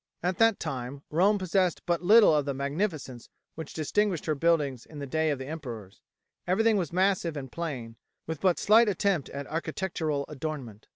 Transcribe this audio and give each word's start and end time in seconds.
At 0.23 0.39
that 0.39 0.59
time 0.59 1.03
Rome 1.11 1.37
possessed 1.37 1.85
but 1.85 2.01
little 2.01 2.33
of 2.35 2.45
the 2.45 2.55
magnificence 2.55 3.29
which 3.53 3.75
distinguished 3.75 4.25
her 4.25 4.33
buildings 4.33 4.83
in 4.83 4.97
the 4.97 5.05
days 5.05 5.33
of 5.33 5.37
the 5.37 5.45
emperors. 5.45 6.01
Everything 6.47 6.75
was 6.75 6.91
massive 6.91 7.37
and 7.37 7.51
plain, 7.51 7.97
with 8.25 8.41
but 8.41 8.57
slight 8.57 8.89
attempt 8.89 9.29
at 9.29 9.45
architectural 9.45 10.25
adornment. 10.27 10.87